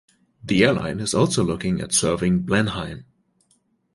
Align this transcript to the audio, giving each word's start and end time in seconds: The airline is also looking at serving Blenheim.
The 0.43 0.63
airline 0.65 0.99
is 0.99 1.13
also 1.13 1.43
looking 1.43 1.79
at 1.79 1.93
serving 1.93 2.39
Blenheim. 2.39 3.05